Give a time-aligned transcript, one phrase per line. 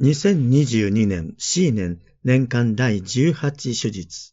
[0.00, 3.42] 2022年 C 年年間第18
[3.74, 4.32] 手術。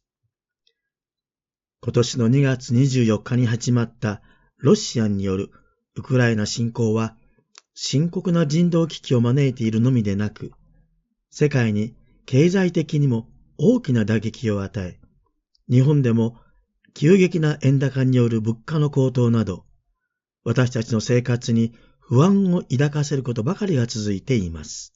[1.82, 4.22] 今年の2月24日に始まった
[4.58, 5.50] ロシアによる
[5.96, 7.18] ウクライナ侵攻は
[7.74, 10.52] 深刻な人道危機を招いているのみでなく、
[11.32, 11.96] 世界に
[12.28, 13.28] 経済的にも
[13.58, 15.00] 大きな打撃を与え、
[15.68, 16.38] 日本でも
[16.94, 19.66] 急激な円高による物価の高騰など、
[20.44, 24.95] 私たちの生活に不安を抱かせることばかりが続いています。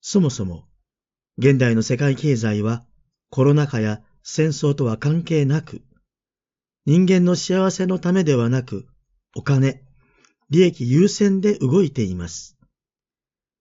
[0.00, 0.66] そもそも、
[1.38, 2.84] 現代の世界経済は
[3.30, 5.82] コロナ禍や戦争とは関係なく、
[6.86, 8.86] 人間の幸せのためではなく、
[9.36, 9.84] お金、
[10.50, 12.56] 利益優先で動いています。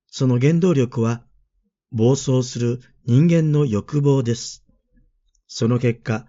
[0.08, 1.24] その原動力は、
[1.92, 4.64] 暴走する人間の欲望です。
[5.48, 6.28] その結果、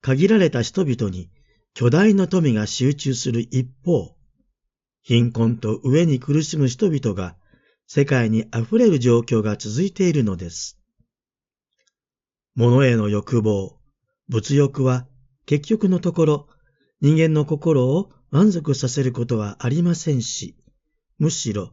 [0.00, 1.30] 限られた人々に
[1.74, 4.16] 巨大な富が集中する一方、
[5.02, 7.36] 貧困と上に苦しむ人々が
[7.86, 10.78] 世界に溢れる状況が続いているのです。
[12.54, 13.78] 物への欲望、
[14.28, 15.06] 物欲は
[15.46, 16.48] 結局のところ
[17.00, 20.56] 人間の心を満足させることはありませんし、
[21.18, 21.72] むしろ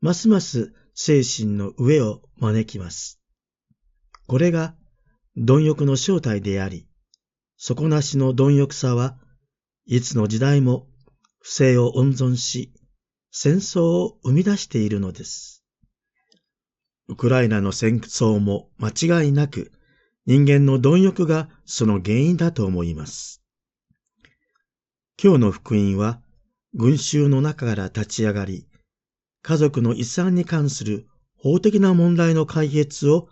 [0.00, 3.20] ますます精神の上を招きます。
[4.26, 4.74] これが
[5.36, 6.88] 貪欲の正体であり、
[7.56, 9.18] 底なしの貪欲さは
[9.84, 10.88] いつの時代も
[11.40, 12.72] 不正を温存し、
[13.30, 15.59] 戦争を生み出しているのです。
[17.10, 19.72] ウクライナの戦争も間違いなく
[20.26, 23.42] 人間の貪欲がその原因だと思います。
[25.20, 26.22] 今日の福音は
[26.72, 28.68] 群衆の中から立ち上がり、
[29.42, 33.28] 家族の遺産に関する法的な問題の解決を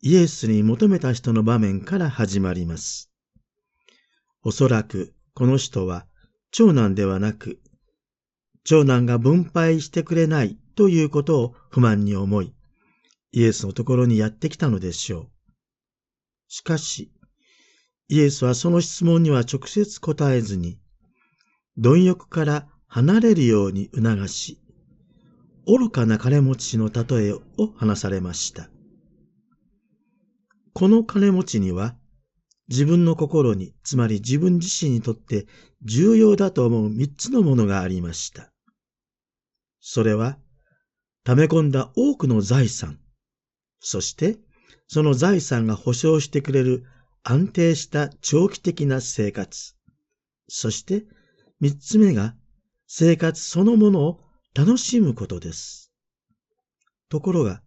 [0.00, 3.10] イエスに求めた人の場面から始まります。
[4.42, 6.06] おそらくこの人は
[6.50, 7.60] 長男ではなく
[8.64, 12.54] 長男が分配してくれないということを不満に思い、
[13.32, 15.30] イエスのところにやってきたのでしょう。
[16.48, 17.12] しかし、
[18.08, 20.78] イエスはその質問には直接答えずに、
[21.76, 24.58] 貪欲から離れるように促し、
[25.66, 27.42] 愚かな金持ちの例えを
[27.76, 28.70] 話されました。
[30.72, 31.96] この金持ちには、
[32.68, 35.46] 自分の心に、つまり自分自身にとって
[35.82, 38.52] 重要だと思う三つのものがありました。
[39.80, 40.38] それは、
[41.24, 42.98] 溜め込んだ多くの財産、
[43.80, 44.38] そして
[44.86, 46.84] その財産が保証してくれる
[47.22, 49.74] 安定した長期的な生活、
[50.48, 51.04] そして
[51.60, 52.34] 三つ目が
[52.86, 54.20] 生活そのものを
[54.54, 55.92] 楽しむことです。
[57.10, 57.62] ところが、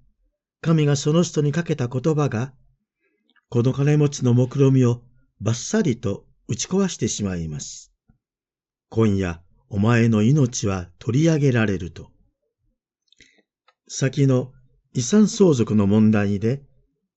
[0.61, 2.53] 神がその人にかけた言葉が、
[3.49, 5.03] この金持ちの目論みを
[5.39, 7.91] バッサリと打ち壊してしまいます。
[8.89, 12.09] 今夜、お前の命は取り上げられると。
[13.87, 14.53] 先の
[14.93, 16.61] 遺産相続の問題で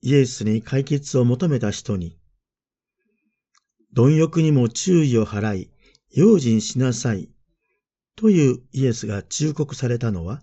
[0.01, 2.17] イエスに解決を求めた人に、
[3.93, 5.71] 貪欲にも注意を払い、
[6.13, 7.31] 用心しなさい
[8.17, 10.43] というイエスが忠告されたのは、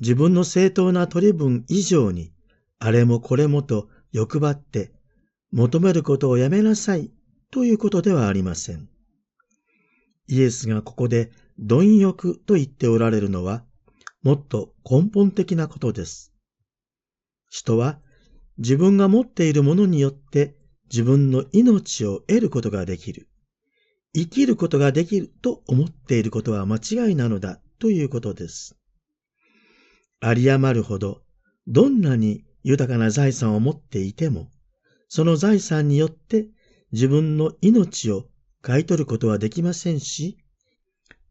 [0.00, 2.32] 自分の正当な取り分以上に、
[2.78, 4.92] あれもこれもと欲張って
[5.50, 7.10] 求めることをやめなさい
[7.50, 8.88] ということではありません。
[10.28, 13.64] イエスがここで貪欲と言っておられるのは、
[14.22, 16.32] もっと根本的なことです。
[17.48, 18.00] 人は
[18.58, 20.56] 自分が持っているものによって
[20.90, 23.28] 自分の命を得ることができる。
[24.12, 28.76] 生きることができると思っていることは間違いなのだということです。
[30.22, 31.22] 有り余るほど、
[31.66, 34.50] どんなに豊かな財産を持っていても、
[35.08, 36.48] その財産によって
[36.92, 38.26] 自分の命を
[38.62, 40.38] 買い取ることはできませんし、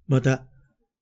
[0.08, 0.46] また、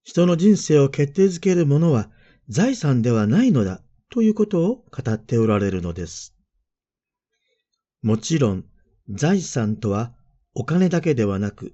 [0.08, 2.10] 人の人生を決定づけるものは
[2.48, 6.34] 財産ではないのだということを語っておられるのです。
[8.02, 8.64] もちろん、
[9.10, 10.16] 財産とは
[10.54, 11.74] お金だけではなく、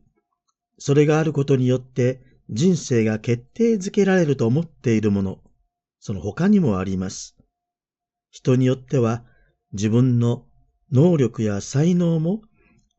[0.79, 5.39] それがあることによって人生が決定づけられると思っているもの、
[5.99, 7.37] その他にもあります。
[8.31, 9.23] 人によっては
[9.73, 10.47] 自分の
[10.91, 12.41] 能力や才能も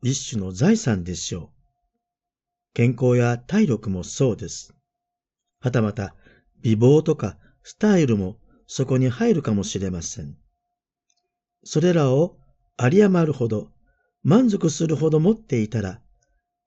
[0.01, 1.49] 一種の財産でしょう。
[2.73, 4.74] 健康や体力もそうです。
[5.59, 6.15] はたまた
[6.61, 8.37] 美貌とかスタイルも
[8.67, 10.35] そこに入るかもしれません。
[11.63, 12.37] それらを
[12.81, 13.69] 有り余るほど
[14.23, 15.99] 満足するほど持っていたら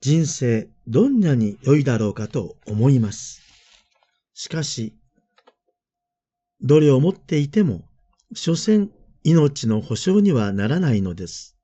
[0.01, 3.43] 人生どんなに良いだろうかと思います。
[4.33, 4.95] しかし、
[6.61, 7.83] どれを持っていても、
[8.33, 8.91] 所詮
[9.25, 11.57] 命の保証にはならないのです。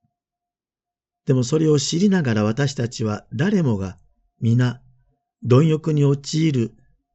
[1.27, 3.99] でもそれを知りながら私たちは誰もが
[4.41, 4.83] 皆、
[5.45, 6.75] 貪欲に陥る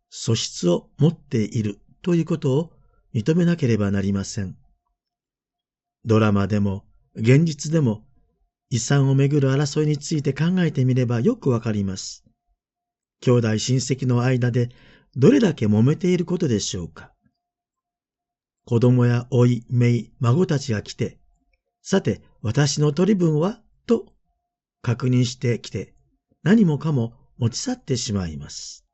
[0.09, 2.71] 素質を持っているということを
[3.13, 4.57] 認めなければなりません。
[6.05, 6.85] ドラマでも
[7.15, 8.05] 現実でも
[8.69, 12.23] 遺産をめぐる争いについて考えてみればよくわかります。
[13.21, 14.69] 兄弟親戚の間で
[15.15, 17.11] どれだけ揉めていることでしょうか。
[18.65, 21.19] 子供や老い、姪、孫たちが来て、
[21.81, 23.61] さて、私の取り分は？
[23.87, 24.05] と
[24.83, 25.95] 確認してきて、
[26.43, 28.85] 何もかも持ち去ってしまいます。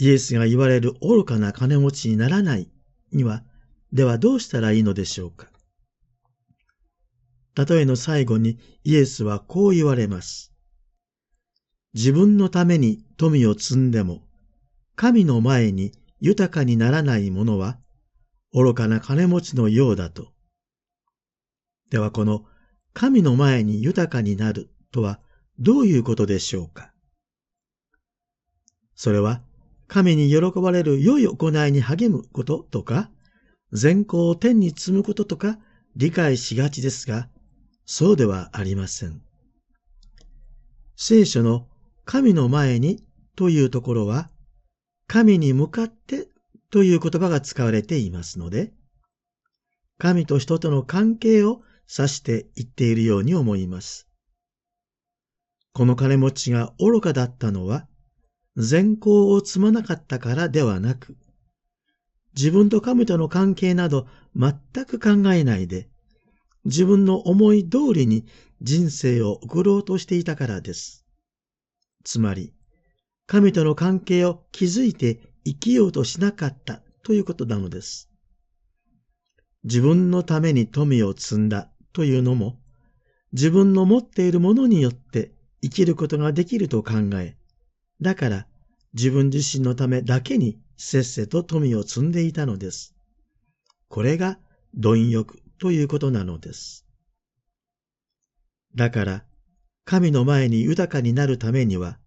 [0.00, 2.70] イエスが言われる愚かな金持ちにならない
[3.12, 3.44] には、
[3.92, 5.48] ではどうしたらいいのでしょうか？
[7.54, 10.54] 例えの最後にイエスはこう言われます。
[11.92, 14.22] 自分のために富を積んでも、
[14.96, 17.78] 神の前に豊かにならない者は、
[18.54, 20.32] 愚かな金持ちのようだと。
[21.90, 22.46] ではこの
[22.94, 25.20] 神の前に豊かになるとは
[25.58, 26.90] どういうことでしょうか？
[28.94, 29.42] それは
[29.90, 33.10] 神に喜ばれる良い行いに励むこととか、
[33.72, 35.58] 善行を天に積むこととか
[35.96, 37.28] 理解しがちですが、
[37.86, 39.20] そうではありません。
[40.94, 41.66] 聖書の
[42.04, 43.04] 神の前に
[43.34, 44.30] というところは、
[45.08, 46.28] 神に向かって
[46.70, 48.72] という言葉が使われていますので、
[49.98, 51.62] 神と人との関係を
[51.92, 54.06] 指して言っているように思います。
[55.72, 57.88] この金持ちが愚かだったのは、
[58.56, 61.16] 善行を積まなかったからではなく、
[62.36, 64.06] 自分と神との関係など
[64.36, 64.54] 全
[64.84, 65.88] く考えないで、
[66.64, 68.26] 自分の思い通りに
[68.60, 71.06] 人生を送ろうとしていたからです。
[72.04, 72.52] つまり、
[73.26, 78.10] 神との関係を築いて生きようとしなかったということなのです。
[79.64, 82.58] 自分のために富を積んだというのも、
[83.32, 85.32] 自分の持っているものによって
[85.62, 87.36] 生きることができると考え、
[88.00, 88.46] だから
[88.94, 92.94] 自分自身のためだけにせっせと富を積んでいたのです。
[93.88, 94.38] これが
[94.74, 96.86] 貪欲ということなのです。
[98.74, 99.24] だから、
[99.84, 101.98] 神の前に豊かになるためには、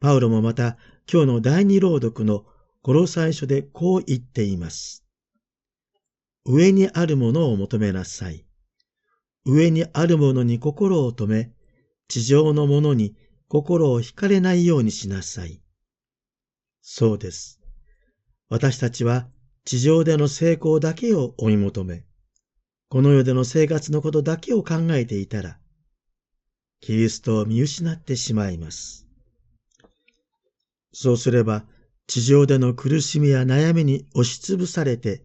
[0.00, 0.76] パウロもまた
[1.10, 2.44] 今日の第二朗読の
[2.82, 5.04] この最初でこう言っています。
[6.44, 8.46] 上にあるものを求めなさい。
[9.44, 11.50] 上にあるものに心を止め、
[12.08, 13.16] 地上のものに
[13.48, 15.60] 心を惹かれないようにしなさい。
[16.82, 17.60] そうです。
[18.48, 19.28] 私たちは
[19.64, 22.04] 地上での成功だけを追い求め、
[22.88, 25.58] この世での生活のことだけを考えていたら、
[26.80, 29.06] キリストを見失ってしまいます。
[30.92, 31.64] そうすれば、
[32.06, 35.24] 地上での苦しみや悩みに押しつぶされて、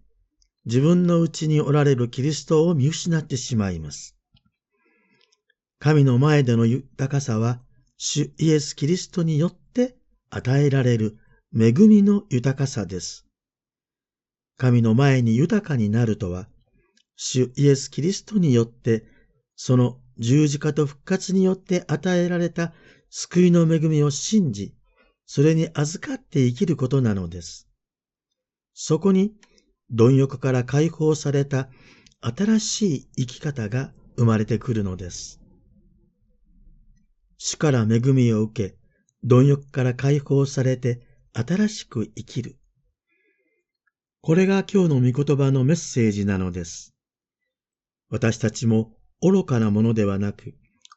[0.66, 4.16] 自分のうちにおられるキリストを見失ってしまいます。
[5.80, 7.62] 神の前での豊かさは、
[8.04, 9.96] 主イエス・キリストによって
[10.32, 11.20] 与えられる
[11.56, 13.28] 恵みの豊かさです。
[14.58, 16.50] 神の前に豊かになるとは、
[17.16, 19.06] 主イエス・キリストによって、
[19.56, 22.74] その十字架と復活によって与えられた
[23.12, 24.74] 救いの恵みを信じ、
[25.28, 27.68] それに預かって生きることなのです。
[28.74, 29.36] そこに、
[29.92, 31.70] 貪欲から解放された
[32.20, 35.41] 新しい生き方が生まれてくるのです。
[37.44, 38.78] 主から恵みを受け、
[39.24, 41.02] 貪欲から解放されて
[41.34, 42.60] 新しく生きる。
[44.22, 46.94] これが今日の御言葉のメッセージなのです。
[48.12, 50.54] 私たちも愚かなものではなく、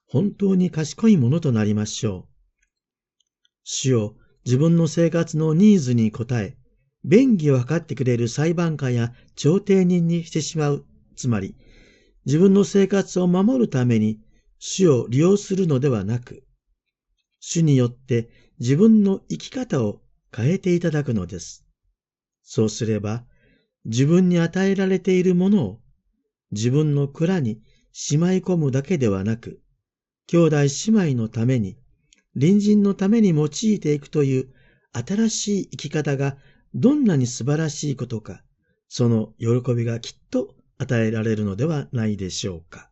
[0.07, 2.65] 本当に賢いものとなりましょう。
[3.63, 6.59] 主を自分の生活のニーズに応え、
[7.05, 10.85] 便宜を図ってくれる裁判官や調停人にしてしまう。
[11.17, 11.57] つまり、
[12.27, 14.19] 自分の生活を守るために
[14.67, 16.43] 主を利用するのではなく、
[17.39, 20.01] 主によって自分の生き方を
[20.35, 21.67] 変えていただくのです。
[22.43, 23.27] そうすれば、
[23.85, 25.81] 自分に与えられているものを
[26.51, 27.61] 自分の蔵に
[27.93, 29.61] しまい込むだけではなく、
[30.29, 31.77] 兄弟姉妹のために、
[32.33, 34.49] 隣人のために用いていくという
[34.95, 36.39] 新しい生き方が
[36.73, 38.43] どんなに素晴らしいことか、
[38.89, 42.91] その喜びがきっと与えられるのではないでしょうか。